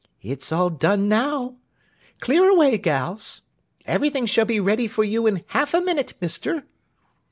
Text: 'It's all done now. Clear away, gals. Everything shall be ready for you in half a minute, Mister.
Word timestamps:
'It's 0.23 0.51
all 0.51 0.71
done 0.71 1.07
now. 1.07 1.57
Clear 2.21 2.49
away, 2.49 2.75
gals. 2.79 3.43
Everything 3.85 4.25
shall 4.25 4.45
be 4.45 4.59
ready 4.59 4.87
for 4.87 5.03
you 5.03 5.27
in 5.27 5.43
half 5.49 5.75
a 5.75 5.79
minute, 5.79 6.15
Mister. 6.19 6.63